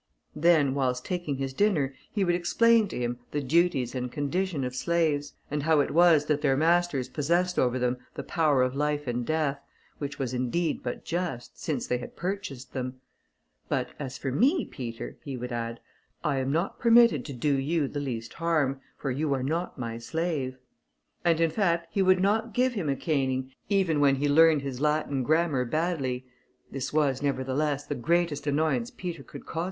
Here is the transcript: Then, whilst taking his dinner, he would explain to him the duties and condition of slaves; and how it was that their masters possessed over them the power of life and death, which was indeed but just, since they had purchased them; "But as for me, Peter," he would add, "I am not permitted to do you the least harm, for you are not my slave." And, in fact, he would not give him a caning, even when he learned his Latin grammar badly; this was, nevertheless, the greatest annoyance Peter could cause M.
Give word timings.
Then, 0.35 0.73
whilst 0.73 1.05
taking 1.05 1.37
his 1.37 1.53
dinner, 1.53 1.93
he 2.11 2.23
would 2.23 2.33
explain 2.33 2.87
to 2.87 2.97
him 2.97 3.19
the 3.29 3.39
duties 3.39 3.93
and 3.93 4.11
condition 4.11 4.63
of 4.63 4.73
slaves; 4.73 5.33
and 5.51 5.61
how 5.61 5.79
it 5.79 5.91
was 5.91 6.25
that 6.25 6.41
their 6.41 6.57
masters 6.57 7.07
possessed 7.07 7.59
over 7.59 7.77
them 7.77 7.97
the 8.15 8.23
power 8.23 8.63
of 8.63 8.73
life 8.75 9.05
and 9.05 9.23
death, 9.23 9.61
which 9.99 10.17
was 10.17 10.33
indeed 10.33 10.81
but 10.81 11.05
just, 11.05 11.59
since 11.61 11.85
they 11.85 11.99
had 11.99 12.15
purchased 12.15 12.73
them; 12.73 12.99
"But 13.69 13.89
as 13.99 14.17
for 14.17 14.31
me, 14.31 14.65
Peter," 14.65 15.17
he 15.23 15.37
would 15.37 15.51
add, 15.51 15.79
"I 16.23 16.37
am 16.37 16.51
not 16.51 16.79
permitted 16.79 17.23
to 17.25 17.33
do 17.33 17.53
you 17.55 17.87
the 17.87 17.99
least 17.99 18.33
harm, 18.33 18.81
for 18.97 19.11
you 19.11 19.35
are 19.35 19.43
not 19.43 19.77
my 19.77 19.99
slave." 19.99 20.57
And, 21.23 21.39
in 21.39 21.51
fact, 21.51 21.89
he 21.91 22.01
would 22.01 22.19
not 22.19 22.55
give 22.55 22.73
him 22.73 22.89
a 22.89 22.95
caning, 22.95 23.53
even 23.69 23.99
when 23.99 24.15
he 24.15 24.27
learned 24.27 24.63
his 24.63 24.81
Latin 24.81 25.21
grammar 25.21 25.63
badly; 25.63 26.25
this 26.71 26.91
was, 26.91 27.21
nevertheless, 27.21 27.85
the 27.85 27.93
greatest 27.93 28.47
annoyance 28.47 28.89
Peter 28.89 29.21
could 29.21 29.45
cause 29.45 29.57
M. 29.57 29.59